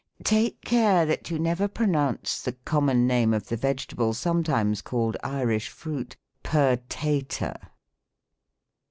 [0.23, 5.69] Take care that you never pronounce the common name of the vegetable sometimes called Irish
[5.69, 6.17] fruit,"
[6.51, 7.55] purtator."